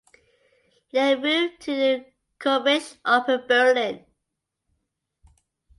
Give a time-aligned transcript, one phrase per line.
[0.87, 2.05] He then moved to the
[2.39, 4.03] Komische Oper Berlin.